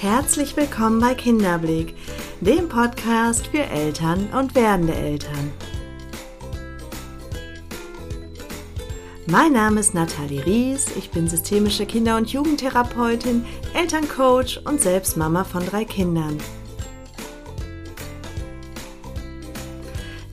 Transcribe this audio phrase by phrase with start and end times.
[0.00, 1.96] Herzlich willkommen bei Kinderblick,
[2.40, 5.50] dem Podcast für Eltern und werdende Eltern.
[9.26, 13.44] Mein Name ist Nathalie Ries, ich bin systemische Kinder- und Jugendtherapeutin,
[13.74, 16.38] Elterncoach und selbst Mama von drei Kindern.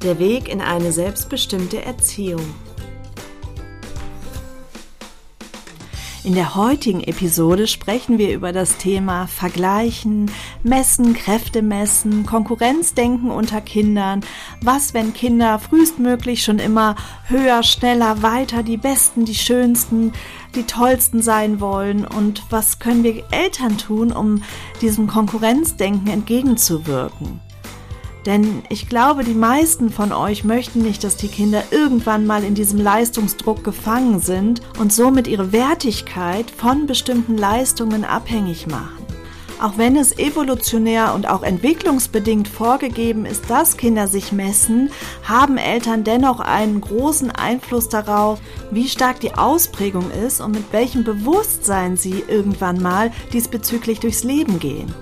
[0.03, 2.53] Der Weg in eine selbstbestimmte Erziehung.
[6.25, 10.31] In der heutigen Episode sprechen wir über das Thema Vergleichen,
[10.63, 14.21] Messen, Kräfte messen, Konkurrenzdenken unter Kindern.
[14.59, 16.95] Was, wenn Kinder frühestmöglich schon immer
[17.27, 20.13] höher, schneller, weiter, die Besten, die Schönsten,
[20.55, 22.07] die Tollsten sein wollen?
[22.07, 24.41] Und was können wir Eltern tun, um
[24.81, 27.39] diesem Konkurrenzdenken entgegenzuwirken?
[28.25, 32.55] Denn ich glaube, die meisten von euch möchten nicht, dass die Kinder irgendwann mal in
[32.55, 39.05] diesem Leistungsdruck gefangen sind und somit ihre Wertigkeit von bestimmten Leistungen abhängig machen.
[39.61, 44.89] Auch wenn es evolutionär und auch entwicklungsbedingt vorgegeben ist, dass Kinder sich messen,
[45.23, 48.39] haben Eltern dennoch einen großen Einfluss darauf,
[48.71, 54.59] wie stark die Ausprägung ist und mit welchem Bewusstsein sie irgendwann mal diesbezüglich durchs Leben
[54.59, 54.93] gehen.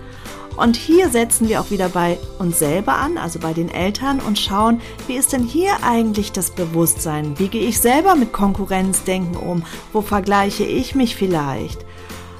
[0.55, 4.37] Und hier setzen wir auch wieder bei uns selber an, also bei den Eltern und
[4.37, 7.37] schauen, wie ist denn hier eigentlich das Bewusstsein?
[7.39, 9.63] Wie gehe ich selber mit Konkurrenzdenken um?
[9.91, 11.85] Wo vergleiche ich mich vielleicht?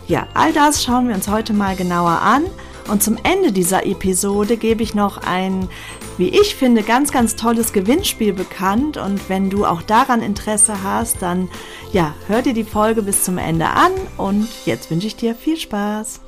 [0.07, 2.43] Ja, all das schauen wir uns heute mal genauer an.
[2.89, 5.69] Und zum Ende dieser Episode gebe ich noch ein,
[6.17, 8.97] wie ich finde, ganz, ganz tolles Gewinnspiel bekannt.
[8.97, 11.49] Und wenn du auch daran Interesse hast, dann
[11.93, 13.91] ja, hör dir die Folge bis zum Ende an.
[14.17, 16.22] Und jetzt wünsche ich dir viel Spaß.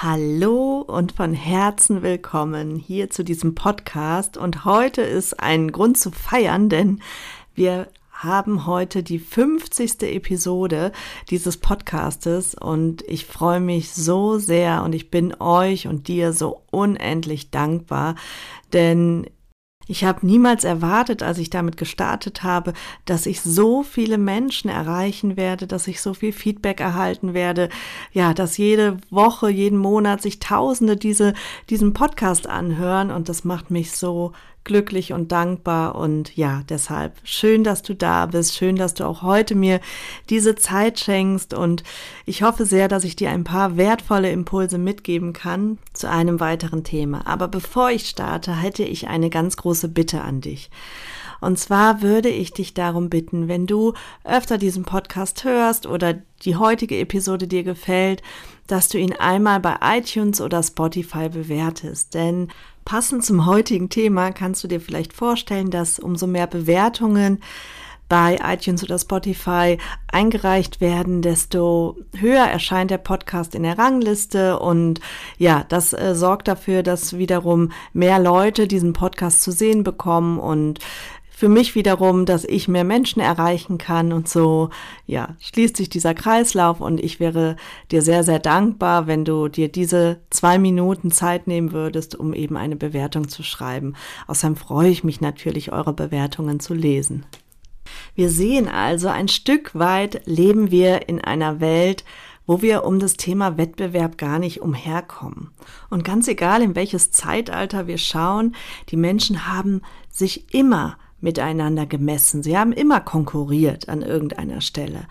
[0.00, 4.36] Hallo und von Herzen willkommen hier zu diesem Podcast.
[4.36, 7.02] Und heute ist ein Grund zu feiern, denn
[7.56, 10.02] wir haben heute die 50.
[10.02, 10.92] Episode
[11.30, 16.62] dieses Podcastes und ich freue mich so sehr und ich bin euch und dir so
[16.70, 18.14] unendlich dankbar,
[18.72, 19.26] denn
[19.88, 22.74] ich habe niemals erwartet, als ich damit gestartet habe,
[23.06, 27.70] dass ich so viele Menschen erreichen werde, dass ich so viel Feedback erhalten werde,
[28.12, 31.32] ja, dass jede Woche, jeden Monat sich Tausende diese,
[31.70, 34.32] diesen Podcast anhören und das macht mich so
[34.64, 39.22] glücklich und dankbar und ja, deshalb schön, dass du da bist, schön, dass du auch
[39.22, 39.80] heute mir
[40.28, 41.82] diese Zeit schenkst und
[42.26, 46.84] ich hoffe sehr, dass ich dir ein paar wertvolle Impulse mitgeben kann zu einem weiteren
[46.84, 47.26] Thema.
[47.26, 50.70] Aber bevor ich starte, hätte ich eine ganz große Bitte an dich.
[51.40, 53.94] Und zwar würde ich dich darum bitten, wenn du
[54.24, 56.14] öfter diesen Podcast hörst oder
[56.44, 58.22] die heutige Episode dir gefällt,
[58.66, 62.14] dass du ihn einmal bei iTunes oder Spotify bewertest.
[62.14, 62.48] Denn
[62.88, 67.42] passend zum heutigen Thema kannst du dir vielleicht vorstellen, dass umso mehr Bewertungen
[68.08, 69.76] bei iTunes oder Spotify
[70.10, 74.58] eingereicht werden, desto höher erscheint der Podcast in der Rangliste.
[74.58, 75.00] Und
[75.36, 80.38] ja, das äh, sorgt dafür, dass wiederum mehr Leute diesen Podcast zu sehen bekommen.
[80.38, 80.78] Und
[81.38, 84.70] für mich wiederum, dass ich mehr Menschen erreichen kann und so,
[85.06, 87.54] ja, schließt sich dieser Kreislauf und ich wäre
[87.92, 92.56] dir sehr, sehr dankbar, wenn du dir diese zwei Minuten Zeit nehmen würdest, um eben
[92.56, 93.94] eine Bewertung zu schreiben.
[94.26, 97.24] Außerdem freue ich mich natürlich, eure Bewertungen zu lesen.
[98.16, 102.04] Wir sehen also, ein Stück weit leben wir in einer Welt,
[102.48, 105.52] wo wir um das Thema Wettbewerb gar nicht umherkommen.
[105.88, 108.56] Und ganz egal, in welches Zeitalter wir schauen,
[108.88, 112.42] die Menschen haben sich immer miteinander gemessen.
[112.42, 115.06] Sie haben immer konkurriert an irgendeiner Stelle.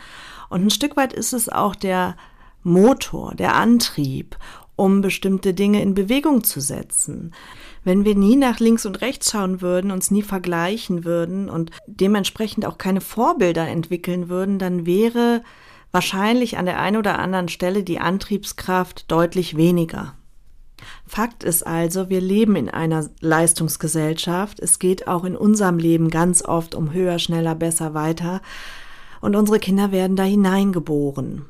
[0.49, 2.15] Und ein Stück weit ist es auch der
[2.63, 4.37] Motor, der Antrieb,
[4.75, 7.33] um bestimmte Dinge in Bewegung zu setzen.
[7.83, 12.65] Wenn wir nie nach links und rechts schauen würden, uns nie vergleichen würden und dementsprechend
[12.65, 15.41] auch keine Vorbilder entwickeln würden, dann wäre
[15.91, 20.16] wahrscheinlich an der einen oder anderen Stelle die Antriebskraft deutlich weniger.
[21.05, 24.59] Fakt ist also, wir leben in einer Leistungsgesellschaft.
[24.59, 28.41] Es geht auch in unserem Leben ganz oft um höher, schneller, besser, weiter.
[29.21, 31.45] Und unsere Kinder werden da hineingeboren.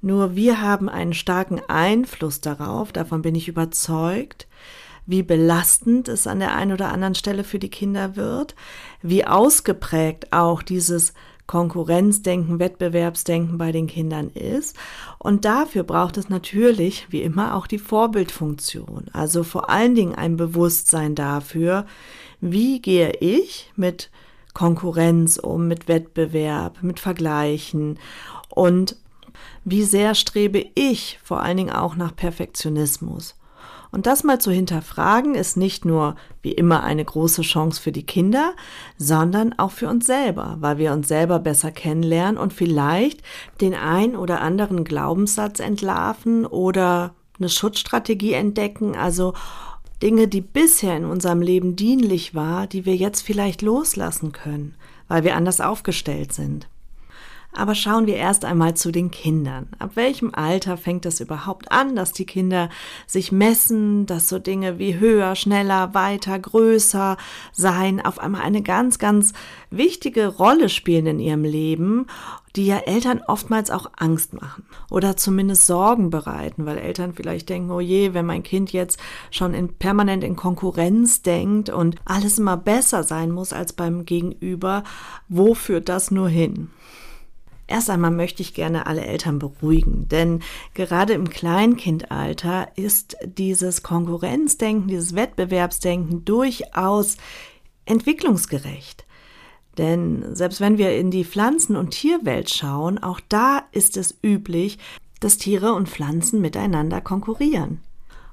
[0.00, 4.46] Nur wir haben einen starken Einfluss darauf, davon bin ich überzeugt,
[5.06, 8.54] wie belastend es an der einen oder anderen Stelle für die Kinder wird,
[9.02, 11.14] wie ausgeprägt auch dieses
[11.46, 14.76] Konkurrenzdenken, Wettbewerbsdenken bei den Kindern ist.
[15.18, 19.06] Und dafür braucht es natürlich, wie immer, auch die Vorbildfunktion.
[19.12, 21.86] Also vor allen Dingen ein Bewusstsein dafür,
[22.40, 24.10] wie gehe ich mit
[24.54, 27.98] Konkurrenz um, mit Wettbewerb, mit Vergleichen
[28.48, 28.96] und
[29.64, 33.36] wie sehr strebe ich vor allen Dingen auch nach Perfektionismus.
[33.96, 38.04] Und das mal zu hinterfragen ist nicht nur wie immer eine große Chance für die
[38.04, 38.52] Kinder,
[38.98, 43.22] sondern auch für uns selber, weil wir uns selber besser kennenlernen und vielleicht
[43.62, 49.32] den ein oder anderen Glaubenssatz entlarven oder eine Schutzstrategie entdecken, also
[50.02, 54.74] Dinge, die bisher in unserem Leben dienlich war, die wir jetzt vielleicht loslassen können,
[55.08, 56.68] weil wir anders aufgestellt sind.
[57.56, 59.68] Aber schauen wir erst einmal zu den Kindern.
[59.78, 62.68] Ab welchem Alter fängt es überhaupt an, dass die Kinder
[63.06, 67.16] sich messen, dass so Dinge wie höher, schneller, weiter, größer
[67.52, 69.32] sein auf einmal eine ganz, ganz
[69.70, 72.06] wichtige Rolle spielen in ihrem Leben,
[72.56, 77.70] die ja Eltern oftmals auch Angst machen oder zumindest Sorgen bereiten, weil Eltern vielleicht denken,
[77.70, 79.00] oh je, wenn mein Kind jetzt
[79.30, 84.84] schon in, permanent in Konkurrenz denkt und alles immer besser sein muss als beim Gegenüber,
[85.28, 86.70] wo führt das nur hin?
[87.68, 90.40] Erst einmal möchte ich gerne alle Eltern beruhigen, denn
[90.74, 97.16] gerade im Kleinkindalter ist dieses Konkurrenzdenken, dieses Wettbewerbsdenken durchaus
[97.84, 99.04] entwicklungsgerecht.
[99.78, 104.78] Denn selbst wenn wir in die Pflanzen- und Tierwelt schauen, auch da ist es üblich,
[105.20, 107.80] dass Tiere und Pflanzen miteinander konkurrieren.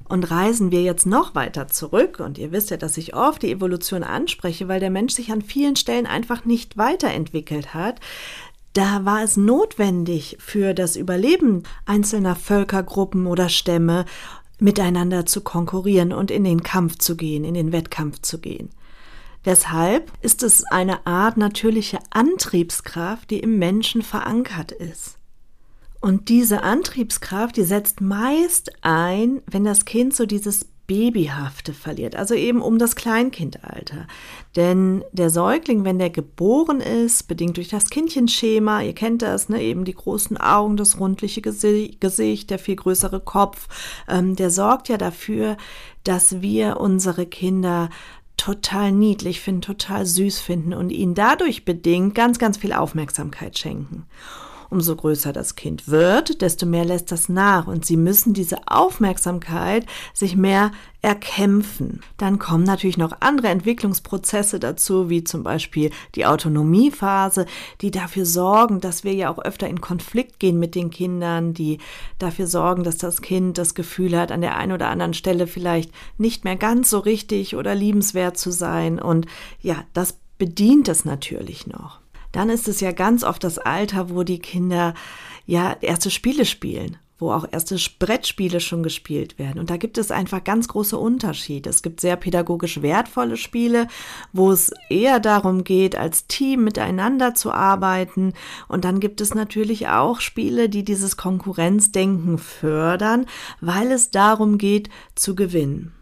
[0.06, 3.52] Und reisen wir jetzt noch weiter zurück, und ihr wisst ja, dass ich oft die
[3.52, 8.00] Evolution anspreche, weil der Mensch sich an vielen Stellen einfach nicht weiterentwickelt hat,
[8.74, 14.06] da war es notwendig für das Überleben einzelner Völkergruppen oder Stämme
[14.60, 18.70] miteinander zu konkurrieren und in den Kampf zu gehen, in den Wettkampf zu gehen.
[19.46, 25.18] Deshalb ist es eine Art natürliche Antriebskraft, die im Menschen verankert ist.
[26.00, 32.34] Und diese Antriebskraft, die setzt meist ein, wenn das Kind so dieses Babyhafte verliert, also
[32.34, 34.06] eben um das Kleinkindalter.
[34.56, 39.62] Denn der Säugling, wenn der geboren ist, bedingt durch das Kindchenschema, ihr kennt das, ne,
[39.62, 43.68] eben die großen Augen, das rundliche Gesicht, der viel größere Kopf,
[44.10, 45.58] ähm, der sorgt ja dafür,
[46.04, 47.90] dass wir unsere Kinder
[48.36, 54.06] total niedlich finden, total süß finden und ihnen dadurch bedingt ganz, ganz viel Aufmerksamkeit schenken.
[54.74, 59.86] Umso größer das Kind wird, desto mehr lässt das nach und sie müssen diese Aufmerksamkeit
[60.16, 60.72] sich mehr
[61.04, 62.02] erkämpfen.
[62.18, 67.46] Dann kommen natürlich noch andere Entwicklungsprozesse dazu, wie zum Beispiel die Autonomiephase,
[67.82, 71.78] die dafür sorgen, dass wir ja auch öfter in Konflikt gehen mit den Kindern, die
[72.18, 75.92] dafür sorgen, dass das Kind das Gefühl hat, an der einen oder anderen Stelle vielleicht
[76.18, 79.00] nicht mehr ganz so richtig oder liebenswert zu sein.
[79.00, 79.28] Und
[79.62, 82.03] ja, das bedient es natürlich noch
[82.34, 84.94] dann ist es ja ganz oft das Alter, wo die Kinder
[85.46, 89.58] ja erste Spiele spielen wo auch erste Brettspiele schon gespielt werden.
[89.58, 91.70] Und da gibt es einfach ganz große Unterschiede.
[91.70, 93.88] Es gibt sehr pädagogisch wertvolle Spiele,
[94.34, 98.34] wo es eher darum geht, als Team miteinander zu arbeiten.
[98.68, 103.26] Und dann gibt es natürlich auch Spiele, die dieses Konkurrenzdenken fördern,
[103.62, 105.94] weil es darum geht, zu gewinnen.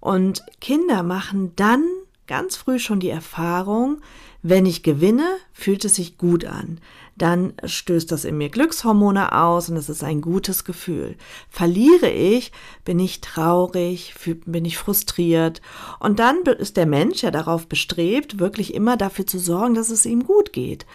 [0.00, 1.84] Und Kinder machen dann
[2.26, 4.00] ganz früh schon die Erfahrung,
[4.42, 6.78] wenn ich gewinne, fühlt es sich gut an.
[7.16, 11.16] Dann stößt das in mir Glückshormone aus und es ist ein gutes Gefühl.
[11.48, 12.50] Verliere ich,
[12.84, 14.14] bin ich traurig,
[14.46, 15.60] bin ich frustriert.
[16.00, 20.06] Und dann ist der Mensch ja darauf bestrebt, wirklich immer dafür zu sorgen, dass es
[20.06, 20.86] ihm gut geht.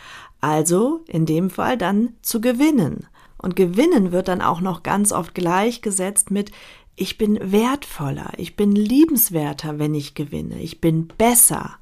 [0.42, 3.08] Also in dem Fall dann zu gewinnen.
[3.38, 6.52] Und gewinnen wird dann auch noch ganz oft gleichgesetzt mit
[7.00, 11.78] ich bin wertvoller, ich bin liebenswerter, wenn ich gewinne, ich bin besser.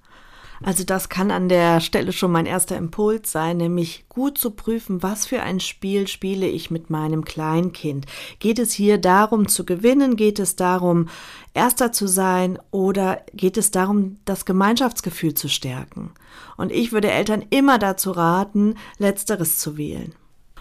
[0.63, 5.03] Also das kann an der Stelle schon mein erster Impuls sein, nämlich gut zu prüfen,
[5.03, 8.05] was für ein Spiel spiele ich mit meinem Kleinkind.
[8.39, 10.15] Geht es hier darum zu gewinnen?
[10.15, 11.09] Geht es darum,
[11.53, 12.57] erster zu sein?
[12.71, 16.11] Oder geht es darum, das Gemeinschaftsgefühl zu stärken?
[16.57, 20.13] Und ich würde Eltern immer dazu raten, letzteres zu wählen.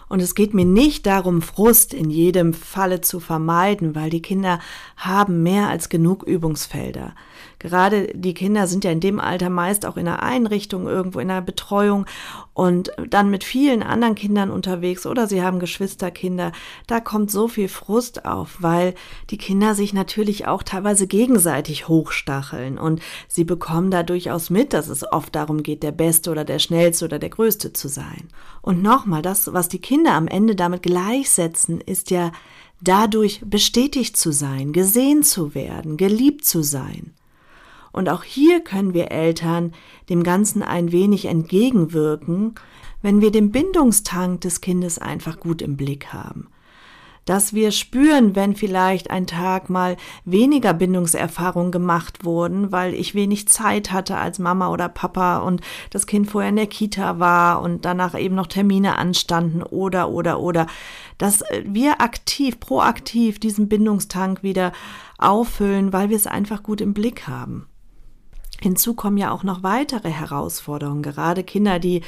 [0.09, 4.61] Und es geht mir nicht darum, Frust in jedem Falle zu vermeiden, weil die Kinder
[4.97, 7.15] haben mehr als genug Übungsfelder.
[7.65, 11.31] Gerade die Kinder sind ja in dem Alter meist auch in einer Einrichtung, irgendwo in
[11.31, 12.05] einer Betreuung
[12.53, 16.53] und dann mit vielen anderen Kindern unterwegs oder sie haben Geschwisterkinder.
[16.87, 18.95] Da kommt so viel Frust auf, weil
[19.31, 24.89] die Kinder sich natürlich auch teilweise gegenseitig hochstacheln und sie bekommen da durchaus mit, dass
[24.89, 28.29] es oft darum geht, der Beste oder der Schnellste oder der Größte zu sein.
[28.61, 32.31] Und nochmal, das, was die Kinder am Ende damit gleichsetzen, ist ja
[32.83, 37.15] dadurch bestätigt zu sein, gesehen zu werden, geliebt zu sein.
[37.95, 39.73] Und auch hier können wir Eltern
[40.09, 42.57] dem Ganzen ein wenig entgegenwirken,
[43.03, 46.49] wenn wir den Bindungstank des Kindes einfach gut im Blick haben.
[47.27, 49.97] dass wir spüren, wenn vielleicht ein Tag mal
[50.27, 56.07] weniger Bindungserfahrungen gemacht wurden, weil ich wenig Zeit hatte als Mama oder Papa und das
[56.07, 60.67] Kind vorher in der Kita war und danach eben noch Termine anstanden oder, oder, oder,
[61.17, 64.73] dass wir aktiv, proaktiv diesen Bindungstank wieder
[65.17, 67.69] auffüllen, weil wir es einfach gut im Blick haben.
[68.65, 71.03] Hinzu kommen ja auch noch weitere Herausforderungen.
[71.03, 72.01] Gerade Kinder, die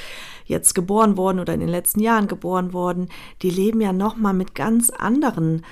[0.46, 3.08] jetzt geboren wurden oder in den letzten Jahren geboren wurden,
[3.42, 5.64] die leben ja noch mal mit ganz anderen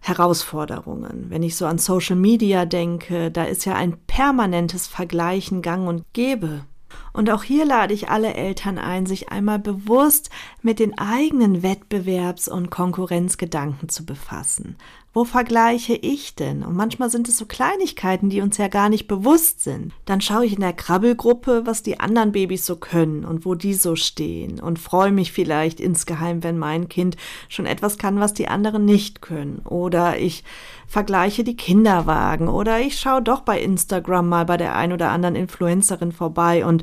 [0.00, 1.26] Herausforderungen.
[1.28, 6.04] Wenn ich so an Social Media denke, da ist ja ein permanentes Vergleichen gang und
[6.12, 6.64] gäbe.
[7.12, 10.30] Und auch hier lade ich alle Eltern ein, sich einmal bewusst
[10.62, 14.76] mit den eigenen Wettbewerbs- und Konkurrenzgedanken zu befassen.
[15.16, 16.64] Wo vergleiche ich denn?
[16.64, 19.92] Und manchmal sind es so Kleinigkeiten, die uns ja gar nicht bewusst sind.
[20.06, 23.74] Dann schaue ich in der Krabbelgruppe, was die anderen Babys so können und wo die
[23.74, 27.16] so stehen und freue mich vielleicht insgeheim, wenn mein Kind
[27.48, 29.60] schon etwas kann, was die anderen nicht können.
[29.64, 30.42] Oder ich
[30.88, 35.36] vergleiche die Kinderwagen oder ich schaue doch bei Instagram mal bei der ein oder anderen
[35.36, 36.82] Influencerin vorbei und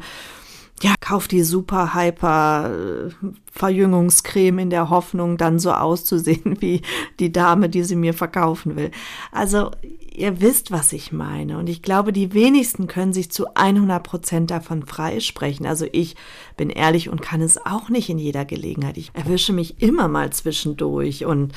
[0.81, 3.09] ja, kauf die super hyper äh,
[3.51, 6.81] Verjüngungscreme in der Hoffnung, dann so auszusehen wie
[7.19, 8.91] die Dame, die sie mir verkaufen will.
[9.31, 9.71] Also,
[10.13, 11.57] ihr wisst, was ich meine.
[11.57, 15.65] Und ich glaube, die wenigsten können sich zu 100 Prozent davon freisprechen.
[15.65, 16.15] Also, ich
[16.57, 18.97] bin ehrlich und kann es auch nicht in jeder Gelegenheit.
[18.97, 21.53] Ich erwische mich immer mal zwischendurch und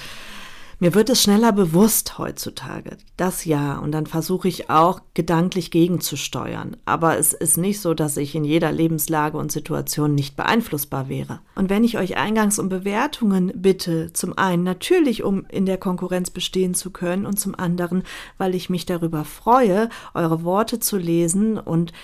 [0.84, 2.98] mir wird es schneller bewusst heutzutage.
[3.16, 3.78] Das ja.
[3.78, 6.76] Und dann versuche ich auch gedanklich gegenzusteuern.
[6.84, 11.40] Aber es ist nicht so, dass ich in jeder Lebenslage und Situation nicht beeinflussbar wäre.
[11.54, 16.28] Und wenn ich euch eingangs um Bewertungen bitte, zum einen natürlich, um in der Konkurrenz
[16.28, 18.02] bestehen zu können und zum anderen,
[18.36, 21.94] weil ich mich darüber freue, eure Worte zu lesen und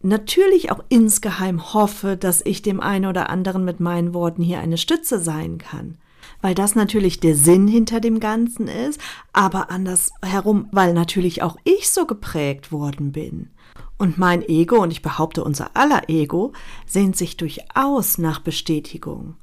[0.00, 4.78] natürlich auch insgeheim hoffe, dass ich dem einen oder anderen mit meinen Worten hier eine
[4.78, 5.98] Stütze sein kann
[6.40, 9.00] weil das natürlich der Sinn hinter dem Ganzen ist,
[9.32, 13.50] aber andersherum, weil natürlich auch ich so geprägt worden bin.
[13.98, 16.52] Und mein Ego, und ich behaupte unser aller Ego,
[16.86, 19.36] sehnt sich durchaus nach Bestätigung.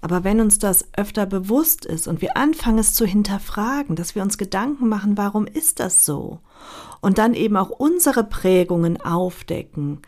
[0.00, 4.22] Aber wenn uns das öfter bewusst ist und wir anfangen es zu hinterfragen, dass wir
[4.22, 6.38] uns Gedanken machen, warum ist das so?
[7.00, 10.00] Und dann eben auch unsere Prägungen aufdecken,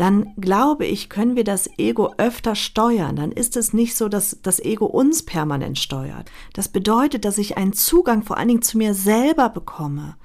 [0.00, 3.16] dann glaube ich, können wir das Ego öfter steuern.
[3.16, 6.30] Dann ist es nicht so, dass das Ego uns permanent steuert.
[6.54, 10.16] Das bedeutet, dass ich einen Zugang vor allen Dingen zu mir selber bekomme.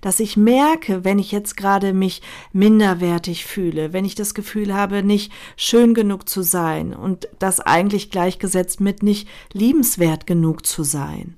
[0.00, 2.22] Dass ich merke, wenn ich jetzt gerade mich
[2.52, 8.12] minderwertig fühle, wenn ich das Gefühl habe, nicht schön genug zu sein und das eigentlich
[8.12, 11.36] gleichgesetzt mit nicht liebenswert genug zu sein.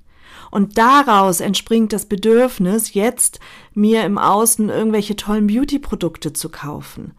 [0.51, 3.39] Und daraus entspringt das Bedürfnis, jetzt
[3.73, 7.13] mir im Außen irgendwelche tollen Beauty-Produkte zu kaufen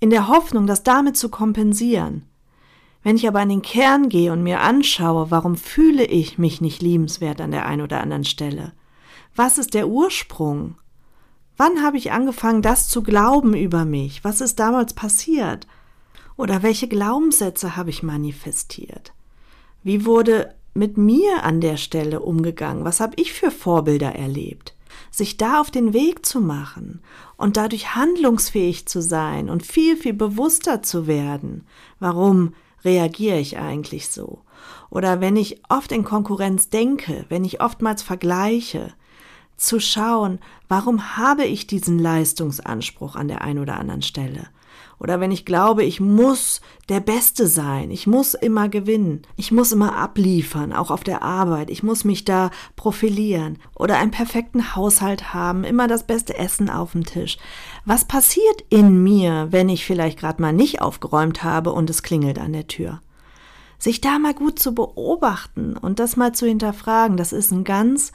[0.00, 2.24] in der Hoffnung, das damit zu kompensieren.
[3.02, 6.82] Wenn ich aber an den Kern gehe und mir anschaue, warum fühle ich mich nicht
[6.82, 8.72] liebenswert an der einen oder anderen Stelle?
[9.34, 10.76] Was ist der Ursprung?
[11.56, 14.24] Wann habe ich angefangen, das zu glauben über mich?
[14.24, 15.66] Was ist damals passiert?
[16.36, 19.12] Oder welche Glaubenssätze habe ich manifestiert?
[19.82, 22.84] Wie wurde mit mir an der Stelle umgegangen?
[22.84, 24.76] Was habe ich für Vorbilder erlebt?
[25.10, 27.00] sich da auf den Weg zu machen
[27.36, 31.66] und dadurch handlungsfähig zu sein und viel, viel bewusster zu werden.
[31.98, 34.40] Warum reagiere ich eigentlich so?
[34.90, 38.94] Oder wenn ich oft in Konkurrenz denke, wenn ich oftmals vergleiche,
[39.56, 40.38] zu schauen,
[40.68, 44.48] warum habe ich diesen Leistungsanspruch an der einen oder anderen Stelle?
[44.98, 49.72] Oder wenn ich glaube, ich muss der Beste sein, ich muss immer gewinnen, ich muss
[49.72, 55.34] immer abliefern, auch auf der Arbeit, ich muss mich da profilieren oder einen perfekten Haushalt
[55.34, 57.36] haben, immer das beste Essen auf dem Tisch.
[57.84, 62.38] Was passiert in mir, wenn ich vielleicht gerade mal nicht aufgeräumt habe und es klingelt
[62.38, 63.00] an der Tür?
[63.78, 68.12] Sich da mal gut zu beobachten und das mal zu hinterfragen, das ist ein ganz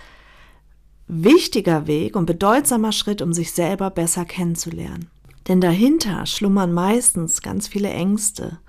[1.07, 5.10] wichtiger Weg und bedeutsamer Schritt, um sich selber besser kennenzulernen.
[5.47, 8.59] Denn dahinter schlummern meistens ganz viele Ängste,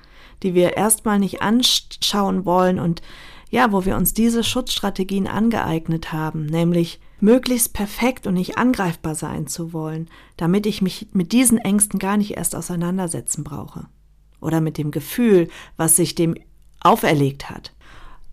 [0.43, 3.02] die wir erstmal nicht anschauen wollen und
[3.50, 9.47] ja, wo wir uns diese Schutzstrategien angeeignet haben, nämlich möglichst perfekt und nicht angreifbar sein
[9.47, 13.87] zu wollen, damit ich mich mit diesen Ängsten gar nicht erst auseinandersetzen brauche.
[14.41, 16.35] Oder mit dem Gefühl, was sich dem
[16.81, 17.73] auferlegt hat.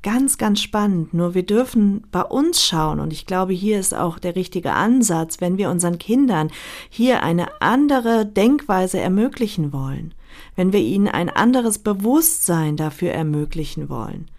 [0.01, 1.13] Ganz, ganz spannend.
[1.13, 5.41] Nur wir dürfen bei uns schauen und ich glaube, hier ist auch der richtige Ansatz,
[5.41, 6.51] wenn wir unseren Kindern
[6.89, 10.13] hier eine andere Denkweise ermöglichen wollen,
[10.55, 14.31] wenn wir ihnen ein anderes Bewusstsein dafür ermöglichen wollen.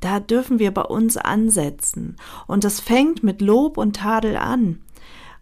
[0.00, 2.16] Da dürfen wir bei uns ansetzen.
[2.48, 4.80] Und das fängt mit Lob und Tadel an.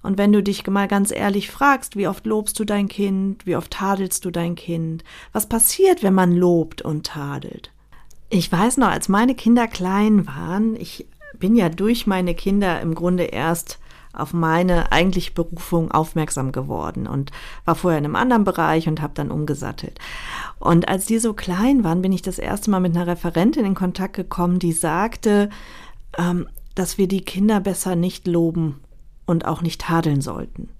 [0.02, 3.56] Und wenn du dich mal ganz ehrlich fragst, wie oft lobst du dein Kind, wie
[3.56, 7.72] oft tadelst du dein Kind, was passiert, wenn man lobt und tadelt?
[8.28, 11.06] Ich weiß noch, als meine Kinder klein waren, ich
[11.38, 13.78] bin ja durch meine Kinder im Grunde erst
[14.12, 17.30] auf meine eigentliche Berufung aufmerksam geworden und
[17.64, 19.98] war vorher in einem anderen Bereich und habe dann umgesattelt.
[20.58, 23.74] Und als die so klein waren, bin ich das erste Mal mit einer Referentin in
[23.74, 25.50] Kontakt gekommen, die sagte,
[26.16, 28.80] ähm, dass wir die Kinder besser nicht loben
[29.26, 30.70] und auch nicht tadeln sollten.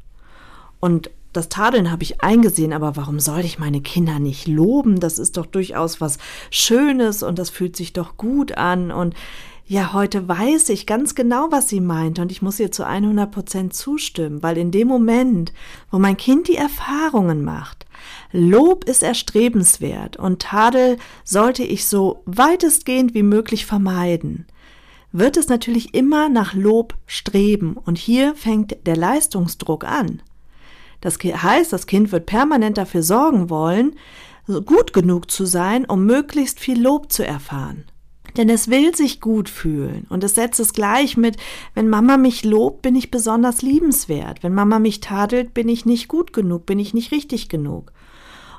[0.81, 5.01] Und das Tadeln habe ich eingesehen, aber warum soll ich meine Kinder nicht loben?
[5.01, 6.19] Das ist doch durchaus was
[6.51, 9.15] Schönes und das fühlt sich doch gut an und
[9.69, 13.29] ja, heute weiß ich ganz genau, was sie meint und ich muss ihr zu 100
[13.33, 15.53] Prozent zustimmen, weil in dem Moment,
[15.91, 17.85] wo mein Kind die Erfahrungen macht,
[18.31, 24.47] Lob ist erstrebenswert und Tadel sollte ich so weitestgehend wie möglich vermeiden,
[25.11, 30.23] wird es natürlich immer nach Lob streben und hier fängt der Leistungsdruck an.
[31.01, 33.97] Das heißt, das Kind wird permanent dafür sorgen wollen,
[34.65, 37.85] gut genug zu sein, um möglichst viel Lob zu erfahren.
[38.37, 41.37] Denn es will sich gut fühlen und es setzt es gleich mit,
[41.75, 44.43] wenn Mama mich lobt, bin ich besonders liebenswert.
[44.43, 47.93] Wenn Mama mich tadelt, bin ich nicht gut genug, bin ich nicht richtig genug.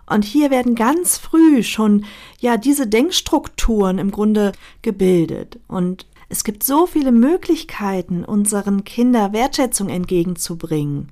[0.10, 2.06] Und hier werden ganz früh schon,
[2.40, 5.60] ja, diese Denkstrukturen im Grunde gebildet.
[5.68, 11.12] Und es gibt so viele Möglichkeiten, unseren Kindern Wertschätzung entgegenzubringen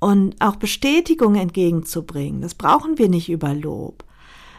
[0.00, 2.40] und auch Bestätigung entgegenzubringen.
[2.40, 4.04] Das brauchen wir nicht über Lob.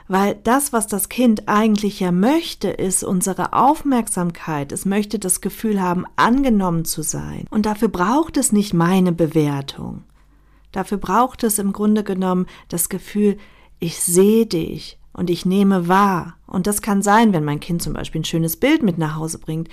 [0.07, 4.71] Weil das, was das Kind eigentlich ja möchte, ist unsere Aufmerksamkeit.
[4.71, 7.45] Es möchte das Gefühl haben, angenommen zu sein.
[7.51, 10.03] Und dafür braucht es nicht meine Bewertung.
[10.71, 13.37] Dafür braucht es im Grunde genommen das Gefühl,
[13.79, 16.37] ich sehe dich und ich nehme wahr.
[16.47, 19.37] Und das kann sein, wenn mein Kind zum Beispiel ein schönes Bild mit nach Hause
[19.37, 19.69] bringt,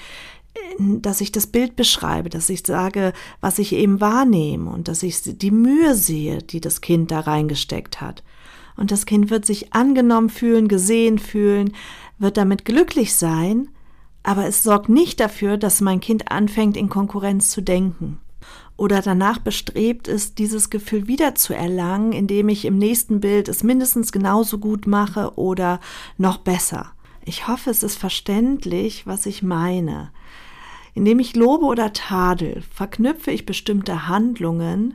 [0.78, 5.20] dass ich das Bild beschreibe, dass ich sage, was ich eben wahrnehme und dass ich
[5.25, 8.22] die Mühe sehe, die das Kind da reingesteckt hat
[8.76, 11.72] und das Kind wird sich angenommen fühlen, gesehen fühlen,
[12.18, 13.68] wird damit glücklich sein,
[14.22, 18.18] aber es sorgt nicht dafür, dass mein Kind anfängt, in Konkurrenz zu denken
[18.76, 23.62] oder danach bestrebt ist, dieses Gefühl wieder zu erlangen, indem ich im nächsten Bild es
[23.62, 25.80] mindestens genauso gut mache oder
[26.18, 26.92] noch besser.
[27.25, 30.10] Ich hoffe, es ist verständlich, was ich meine.
[30.96, 34.94] Indem ich lobe oder tadel, verknüpfe ich bestimmte Handlungen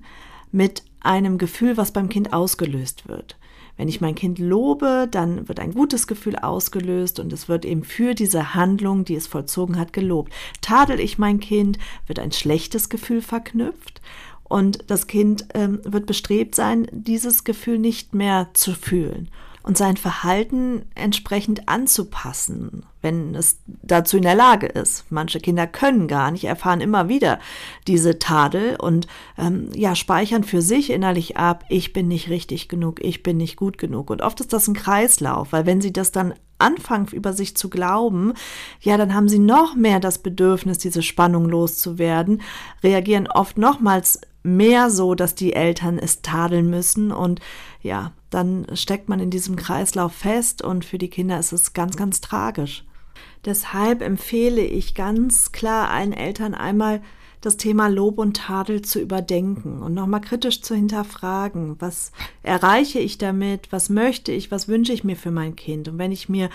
[0.51, 3.37] mit einem Gefühl, was beim Kind ausgelöst wird.
[3.77, 7.83] Wenn ich mein Kind lobe, dann wird ein gutes Gefühl ausgelöst und es wird eben
[7.83, 10.33] für diese Handlung, die es vollzogen hat, gelobt.
[10.61, 14.01] Tadel ich mein Kind, wird ein schlechtes Gefühl verknüpft
[14.43, 19.29] und das Kind ähm, wird bestrebt sein, dieses Gefühl nicht mehr zu fühlen
[19.63, 25.05] und sein Verhalten entsprechend anzupassen, wenn es dazu in der Lage ist.
[25.09, 27.39] Manche Kinder können gar nicht, erfahren immer wieder
[27.87, 33.03] diese Tadel und ähm, ja, speichern für sich innerlich ab, ich bin nicht richtig genug,
[33.03, 34.09] ich bin nicht gut genug.
[34.09, 37.69] Und oft ist das ein Kreislauf, weil wenn sie das dann anfangen, über sich zu
[37.69, 38.33] glauben,
[38.79, 42.41] ja, dann haben sie noch mehr das Bedürfnis, diese Spannung loszuwerden,
[42.83, 47.39] reagieren oft nochmals mehr so, dass die Eltern es tadeln müssen und
[47.81, 51.95] ja, dann steckt man in diesem Kreislauf fest und für die Kinder ist es ganz,
[51.95, 52.85] ganz tragisch.
[53.45, 57.01] Deshalb empfehle ich ganz klar allen Eltern einmal
[57.41, 62.11] das Thema Lob und Tadel zu überdenken und nochmal kritisch zu hinterfragen, was
[62.43, 65.87] erreiche ich damit, was möchte ich, was wünsche ich mir für mein Kind.
[65.87, 66.49] Und wenn ich mir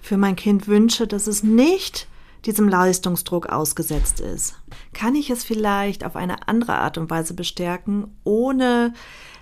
[0.00, 2.08] für mein Kind wünsche, dass es nicht
[2.46, 4.54] diesem Leistungsdruck ausgesetzt ist,
[4.94, 8.94] kann ich es vielleicht auf eine andere Art und Weise bestärken, ohne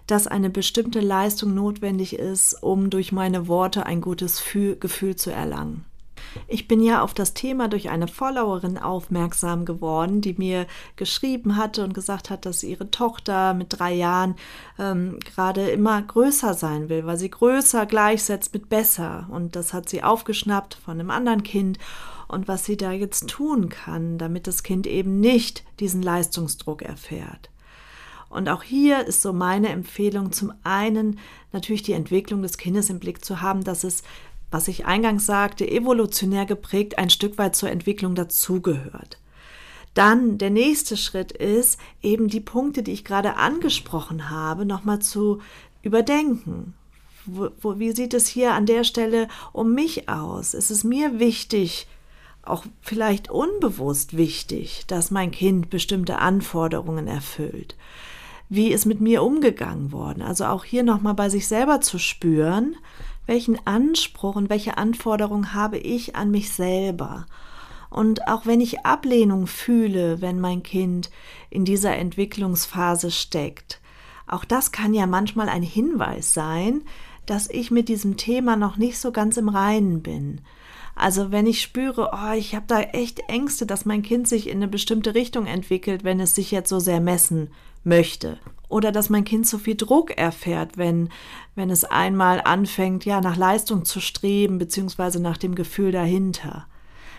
[0.09, 5.85] dass eine bestimmte Leistung notwendig ist, um durch meine Worte ein gutes Gefühl zu erlangen.
[6.47, 10.67] Ich bin ja auf das Thema durch eine Followerin aufmerksam geworden, die mir
[10.97, 14.35] geschrieben hatte und gesagt hat, dass ihre Tochter mit drei Jahren
[14.79, 19.29] ähm, gerade immer größer sein will, weil sie größer gleichsetzt mit besser.
[19.31, 21.79] Und das hat sie aufgeschnappt von einem anderen Kind
[22.29, 27.51] und was sie da jetzt tun kann, damit das Kind eben nicht diesen Leistungsdruck erfährt.
[28.29, 31.19] Und auch hier ist so meine Empfehlung zum einen
[31.53, 34.03] natürlich die Entwicklung des Kindes im Blick zu haben, dass es,
[34.51, 39.19] was ich eingangs sagte, evolutionär geprägt ein Stück weit zur Entwicklung dazugehört.
[39.95, 45.41] Dann der nächste Schritt ist eben die Punkte, die ich gerade angesprochen habe, nochmal zu
[45.83, 46.75] überdenken.
[47.25, 50.55] Wo, wo, wie sieht es hier an der Stelle um mich aus?
[50.55, 51.87] Ist es mir wichtig,
[52.43, 57.75] auch vielleicht unbewusst wichtig, dass mein Kind bestimmte Anforderungen erfüllt?
[58.49, 60.23] Wie ist mit mir umgegangen worden.
[60.23, 62.77] Also auch hier nochmal bei sich selber zu spüren,
[63.27, 67.27] welchen Anspruch und welche Anforderungen habe ich an mich selber.
[67.91, 71.11] Und auch wenn ich Ablehnung fühle, wenn mein Kind
[71.51, 73.81] in dieser Entwicklungsphase steckt,
[74.27, 76.83] auch das kann ja manchmal ein Hinweis sein,
[77.27, 80.41] dass ich mit diesem Thema noch nicht so ganz im Reinen bin.
[80.99, 84.57] Also wenn ich spüre, oh, ich habe da echt Ängste, dass mein Kind sich in
[84.57, 87.51] eine bestimmte Richtung entwickelt, wenn es sich jetzt so sehr messen
[87.85, 88.39] möchte.
[88.69, 91.11] Oder dass mein Kind so viel Druck erfährt, wenn,
[91.55, 96.67] wenn es einmal anfängt, ja, nach Leistung zu streben, beziehungsweise nach dem Gefühl dahinter.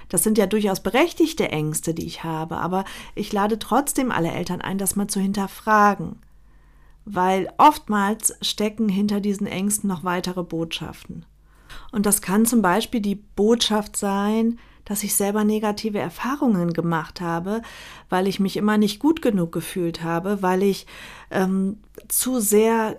[0.09, 2.83] Das sind ja durchaus berechtigte Ängste, die ich habe, aber
[3.15, 6.17] ich lade trotzdem alle Eltern ein, das mal zu hinterfragen.
[7.05, 11.23] Weil oftmals stecken hinter diesen Ängsten noch weitere Botschaften.
[11.91, 17.61] Und das kann zum Beispiel die Botschaft sein, dass ich selber negative Erfahrungen gemacht habe,
[18.09, 20.87] weil ich mich immer nicht gut genug gefühlt habe, weil ich
[21.29, 21.77] ähm,
[22.07, 22.97] zu sehr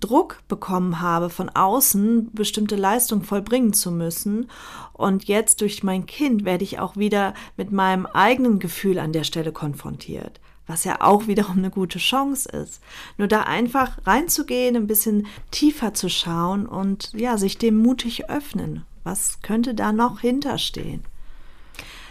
[0.00, 4.50] Druck bekommen habe, von außen bestimmte Leistung vollbringen zu müssen.
[4.92, 9.24] Und jetzt durch mein Kind werde ich auch wieder mit meinem eigenen Gefühl an der
[9.24, 10.40] Stelle konfrontiert.
[10.68, 12.80] Was ja auch wiederum eine gute Chance ist.
[13.16, 18.84] Nur da einfach reinzugehen, ein bisschen tiefer zu schauen und ja, sich dem mutig öffnen.
[19.02, 21.02] Was könnte da noch hinterstehen?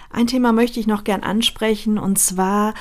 [0.10, 2.74] Ein Thema möchte ich noch gern ansprechen und zwar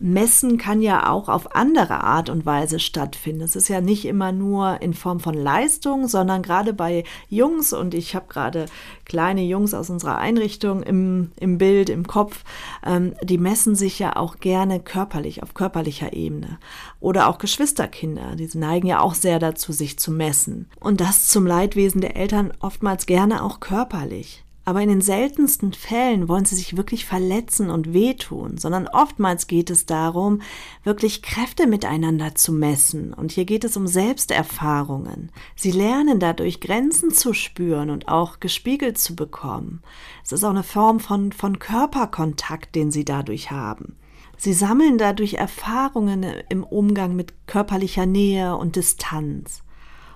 [0.00, 3.42] Messen kann ja auch auf andere Art und Weise stattfinden.
[3.42, 7.94] Es ist ja nicht immer nur in Form von Leistung, sondern gerade bei Jungs, und
[7.94, 8.66] ich habe gerade
[9.04, 12.44] kleine Jungs aus unserer Einrichtung im, im Bild, im Kopf,
[12.84, 16.58] ähm, die messen sich ja auch gerne körperlich, auf körperlicher Ebene.
[16.98, 20.68] Oder auch Geschwisterkinder, die neigen ja auch sehr dazu, sich zu messen.
[20.80, 24.44] Und das zum Leidwesen der Eltern oftmals gerne auch körperlich.
[24.70, 29.68] Aber in den seltensten Fällen wollen sie sich wirklich verletzen und wehtun, sondern oftmals geht
[29.68, 30.42] es darum,
[30.84, 33.12] wirklich Kräfte miteinander zu messen.
[33.12, 35.32] Und hier geht es um Selbsterfahrungen.
[35.56, 39.82] Sie lernen dadurch Grenzen zu spüren und auch gespiegelt zu bekommen.
[40.22, 43.96] Es ist auch eine Form von, von Körperkontakt, den sie dadurch haben.
[44.36, 49.64] Sie sammeln dadurch Erfahrungen im Umgang mit körperlicher Nähe und Distanz.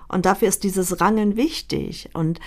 [0.07, 2.09] Und dafür ist dieses Rangeln wichtig.
[2.13, 2.39] Und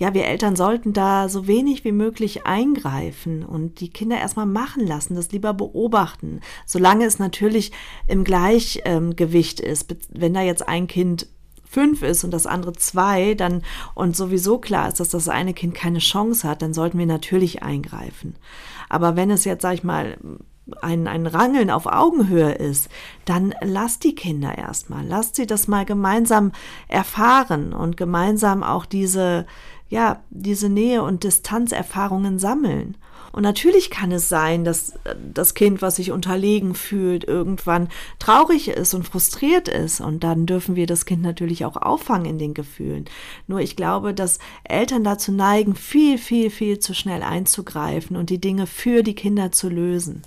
[0.00, 4.86] ja, wir Eltern sollten da so wenig wie möglich eingreifen und die Kinder erstmal machen
[4.86, 7.70] lassen, das lieber beobachten, solange es natürlich
[8.06, 9.94] im Gleichgewicht ist.
[10.08, 11.26] Wenn da jetzt ein Kind
[11.68, 13.62] fünf ist und das andere zwei, dann
[13.94, 17.62] und sowieso klar ist, dass das eine Kind keine Chance hat, dann sollten wir natürlich
[17.62, 18.36] eingreifen.
[18.88, 20.16] Aber wenn es jetzt, sag ich mal,
[20.80, 22.88] ein, ein Rangeln auf Augenhöhe ist,
[23.26, 26.52] dann lasst die Kinder erstmal, lasst sie das mal gemeinsam
[26.88, 29.46] erfahren und gemeinsam auch diese,
[29.90, 32.96] ja, diese Nähe und Distanzerfahrungen sammeln.
[33.32, 34.94] Und natürlich kann es sein, dass
[35.32, 40.00] das Kind, was sich unterlegen fühlt, irgendwann traurig ist und frustriert ist.
[40.00, 43.04] Und dann dürfen wir das Kind natürlich auch auffangen in den Gefühlen.
[43.46, 48.40] Nur ich glaube, dass Eltern dazu neigen, viel, viel, viel zu schnell einzugreifen und die
[48.40, 50.22] Dinge für die Kinder zu lösen.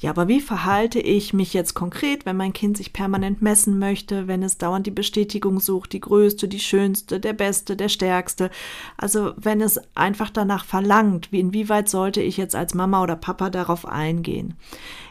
[0.00, 4.28] Ja, aber wie verhalte ich mich jetzt konkret, wenn mein Kind sich permanent messen möchte,
[4.28, 8.50] wenn es dauernd die Bestätigung sucht, die größte, die schönste, der beste, der stärkste?
[8.98, 13.48] Also wenn es einfach danach verlangt, wie inwieweit sollte ich jetzt als Mama oder Papa
[13.48, 14.54] darauf eingehen?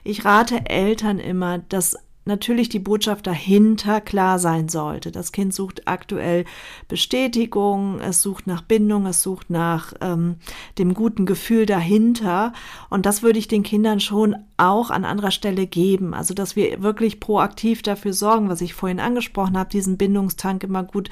[0.04, 5.12] Ich rate Eltern immer, dass natürlich die Botschaft dahinter klar sein sollte.
[5.12, 6.46] Das Kind sucht aktuell
[6.88, 10.38] Bestätigung, es sucht nach Bindung, es sucht nach ähm,
[10.78, 12.54] dem guten Gefühl dahinter.
[12.90, 16.14] Und das würde ich den Kindern schon auch an anderer Stelle geben.
[16.14, 20.84] Also, dass wir wirklich proaktiv dafür sorgen, was ich vorhin angesprochen habe, diesen Bindungstank immer
[20.84, 21.10] gut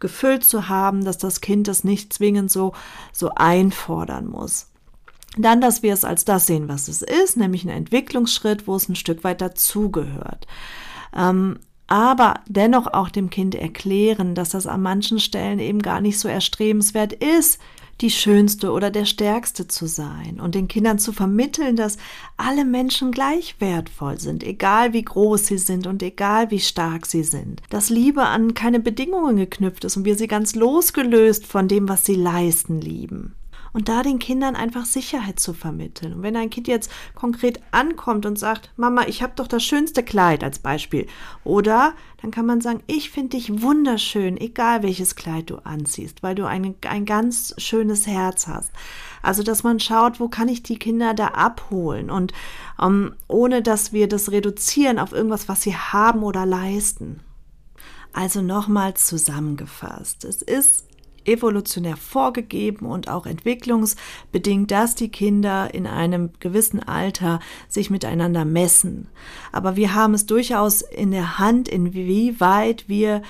[0.00, 2.72] gefüllt zu haben, dass das Kind das nicht zwingend so,
[3.12, 4.73] so einfordern muss.
[5.36, 8.88] Dann, dass wir es als das sehen, was es ist, nämlich ein Entwicklungsschritt, wo es
[8.88, 10.46] ein Stück weit dazugehört.
[11.16, 16.18] Ähm, aber dennoch auch dem Kind erklären, dass das an manchen Stellen eben gar nicht
[16.18, 17.58] so erstrebenswert ist,
[18.00, 21.96] die Schönste oder der Stärkste zu sein und den Kindern zu vermitteln, dass
[22.36, 27.22] alle Menschen gleich wertvoll sind, egal wie groß sie sind und egal wie stark sie
[27.22, 27.62] sind.
[27.70, 32.04] Dass Liebe an keine Bedingungen geknüpft ist und wir sie ganz losgelöst von dem, was
[32.04, 33.34] sie leisten, lieben
[33.74, 36.14] und da den Kindern einfach Sicherheit zu vermitteln.
[36.14, 40.02] Und wenn ein Kind jetzt konkret ankommt und sagt, Mama, ich habe doch das schönste
[40.02, 41.06] Kleid als Beispiel,
[41.42, 46.36] oder dann kann man sagen, ich finde dich wunderschön, egal welches Kleid du anziehst, weil
[46.36, 48.70] du ein, ein ganz schönes Herz hast.
[49.22, 52.32] Also, dass man schaut, wo kann ich die Kinder da abholen und
[52.78, 57.20] um, ähm, ohne dass wir das reduzieren auf irgendwas, was sie haben oder leisten.
[58.12, 60.24] Also nochmals zusammengefasst.
[60.24, 60.84] Es ist
[61.26, 69.08] evolutionär vorgegeben und auch entwicklungsbedingt, dass die Kinder in einem gewissen Alter sich miteinander messen.
[69.52, 73.22] Aber wir haben es durchaus in der Hand, inwieweit wir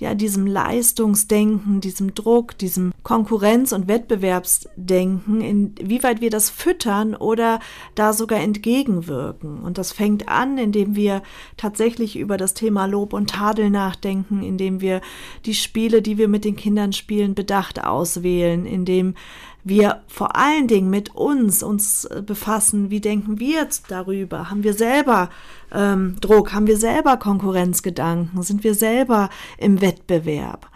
[0.00, 7.60] ja diesem Leistungsdenken, diesem Druck, diesem Konkurrenz- und Wettbewerbsdenken, inwieweit wir das füttern oder
[7.94, 9.60] da sogar entgegenwirken.
[9.60, 11.22] Und das fängt an, indem wir
[11.58, 15.02] tatsächlich über das Thema Lob und Tadel nachdenken, indem wir
[15.44, 19.14] die Spiele, die wir mit den Kindern spielen, bedacht auswählen, indem
[19.64, 24.50] wir vor allen Dingen mit uns uns äh, befassen, wie denken wir darüber?
[24.50, 25.30] Haben wir selber
[25.72, 26.52] ähm, Druck?
[26.52, 28.42] Haben wir selber Konkurrenzgedanken?
[28.42, 30.70] Sind wir selber im Wettbewerb?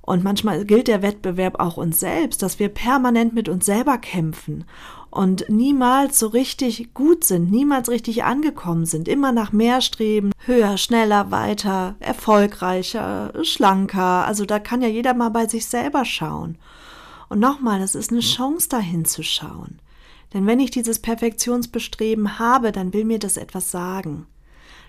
[0.00, 4.64] Und manchmal gilt der Wettbewerb auch uns selbst, dass wir permanent mit uns selber kämpfen
[5.10, 10.76] und niemals so richtig gut sind, niemals richtig angekommen sind, immer nach mehr streben, höher,
[10.76, 14.26] schneller, weiter, erfolgreicher, schlanker.
[14.26, 16.56] Also da kann ja jeder mal bei sich selber schauen.
[17.28, 19.80] Und nochmal, es ist eine Chance, dahin zu schauen.
[20.34, 24.26] Denn wenn ich dieses Perfektionsbestreben habe, dann will mir das etwas sagen.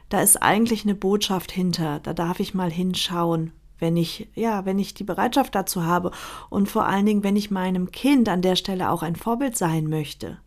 [0.09, 4.79] Da ist eigentlich eine Botschaft hinter, da darf ich mal hinschauen, wenn ich, ja, wenn
[4.79, 6.11] ich die Bereitschaft dazu habe
[6.49, 9.87] und vor allen Dingen, wenn ich meinem Kind an der Stelle auch ein Vorbild sein
[9.87, 10.37] möchte.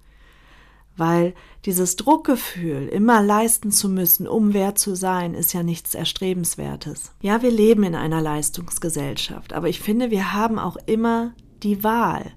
[0.97, 1.33] Weil
[1.65, 7.13] dieses Druckgefühl, immer leisten zu müssen, um wer zu sein, ist ja nichts Erstrebenswertes.
[7.23, 12.33] Ja, wir leben in einer Leistungsgesellschaft, aber ich finde, wir haben auch immer die Wahl.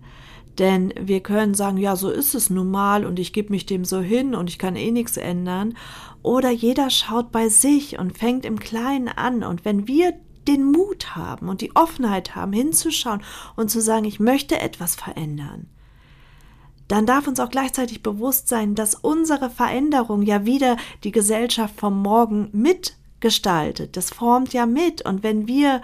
[0.58, 3.84] Denn wir können sagen, ja, so ist es nun mal und ich gebe mich dem
[3.84, 5.76] so hin und ich kann eh nichts ändern.
[6.24, 9.44] Oder jeder schaut bei sich und fängt im Kleinen an.
[9.44, 10.14] Und wenn wir
[10.48, 13.22] den Mut haben und die Offenheit haben, hinzuschauen
[13.56, 15.68] und zu sagen, ich möchte etwas verändern,
[16.88, 22.02] dann darf uns auch gleichzeitig bewusst sein, dass unsere Veränderung ja wieder die Gesellschaft vom
[22.02, 23.98] Morgen mitgestaltet.
[23.98, 25.04] Das formt ja mit.
[25.04, 25.82] Und wenn wir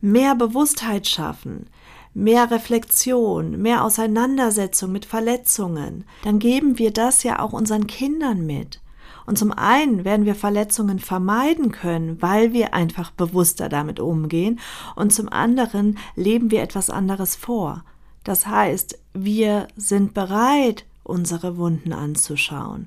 [0.00, 1.66] mehr Bewusstheit schaffen,
[2.16, 8.80] mehr Reflexion, mehr Auseinandersetzung mit Verletzungen, dann geben wir das ja auch unseren Kindern mit.
[9.26, 14.60] Und zum einen werden wir Verletzungen vermeiden können, weil wir einfach bewusster damit umgehen.
[14.94, 17.84] Und zum anderen leben wir etwas anderes vor.
[18.24, 22.86] Das heißt, wir sind bereit, unsere Wunden anzuschauen.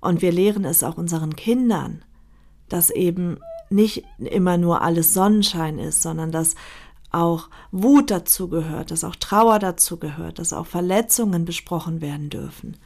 [0.00, 2.04] Und wir lehren es auch unseren Kindern,
[2.68, 3.38] dass eben
[3.70, 6.54] nicht immer nur alles Sonnenschein ist, sondern dass
[7.10, 12.76] auch Wut dazu gehört, dass auch Trauer dazu gehört, dass auch Verletzungen besprochen werden dürfen.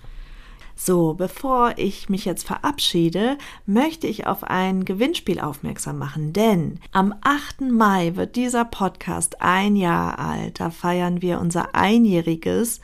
[0.74, 7.14] So, bevor ich mich jetzt verabschiede, möchte ich auf ein Gewinnspiel aufmerksam machen, denn am
[7.20, 7.60] 8.
[7.70, 10.58] Mai wird dieser Podcast ein Jahr alt.
[10.60, 12.80] Da feiern wir unser Einjähriges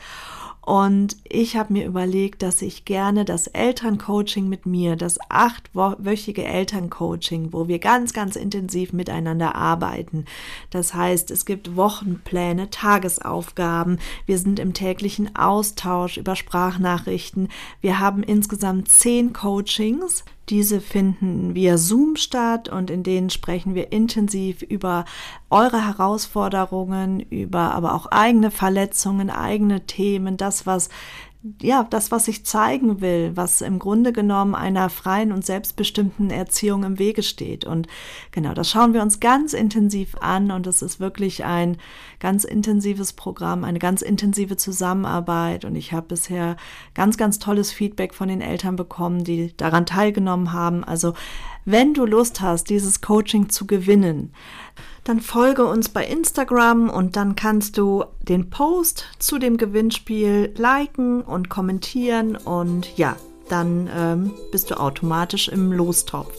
[0.69, 7.55] und ich habe mir überlegt, dass ich gerne das Elterncoaching mit mir, das achtwöchige Elterncoaching,
[7.55, 10.27] wo wir ganz, ganz intensiv miteinander arbeiten.
[10.69, 13.99] Das heißt, es gibt Wochenpläne, Tagesaufgaben.
[14.27, 17.49] Wir sind im täglichen Austausch über Sprachnachrichten.
[17.81, 20.23] Wir haben insgesamt zehn Coachings.
[20.49, 25.05] Diese finden via Zoom statt und in denen sprechen wir intensiv über
[25.51, 30.89] eure Herausforderungen, über aber auch eigene Verletzungen, eigene Themen, das, was
[31.61, 36.85] ja, das, was ich zeigen will, was im Grunde genommen einer freien und selbstbestimmten Erziehung
[36.85, 37.65] im Wege steht.
[37.65, 37.87] Und
[38.33, 41.77] genau, das schauen wir uns ganz intensiv an und es ist wirklich ein
[42.21, 45.65] ganz intensives Programm, eine ganz intensive Zusammenarbeit.
[45.65, 46.57] Und ich habe bisher
[46.95, 50.85] ganz, ganz tolles Feedback von den Eltern bekommen, die daran teilgenommen haben.
[50.85, 51.15] Also,
[51.65, 54.33] wenn du Lust hast, dieses Coaching zu gewinnen,
[55.09, 61.23] dann folge uns bei Instagram und dann kannst du den Post zu dem Gewinnspiel liken
[61.23, 63.17] und kommentieren und ja,
[63.49, 66.35] dann ähm, bist du automatisch im Lostopf.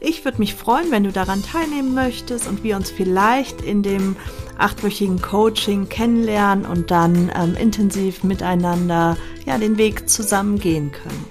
[0.00, 4.16] Ich würde mich freuen, wenn du daran teilnehmen möchtest und wir uns vielleicht in dem
[4.56, 11.26] achtwöchigen Coaching kennenlernen und dann ähm, intensiv miteinander ja den Weg zusammen gehen können.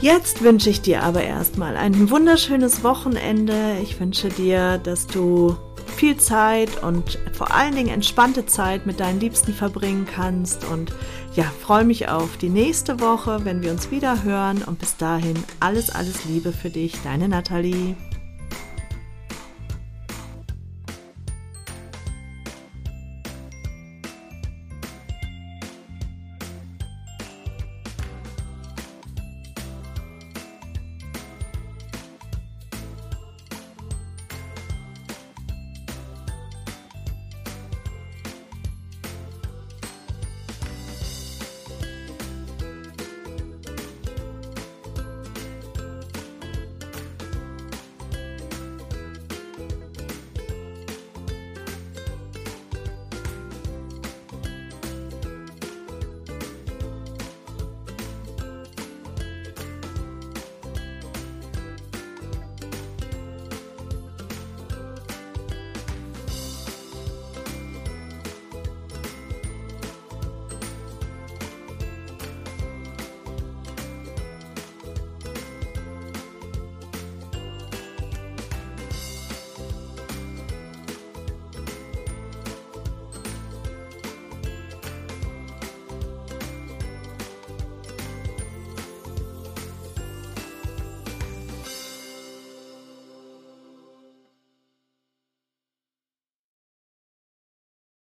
[0.00, 3.78] Jetzt wünsche ich dir aber erstmal ein wunderschönes Wochenende.
[3.82, 5.56] Ich wünsche dir, dass du
[5.96, 10.64] viel Zeit und vor allen Dingen entspannte Zeit mit deinen Liebsten verbringen kannst.
[10.64, 10.92] Und
[11.34, 14.62] ja, freue mich auf die nächste Woche, wenn wir uns wieder hören.
[14.62, 17.96] Und bis dahin alles, alles Liebe für dich, deine Nathalie.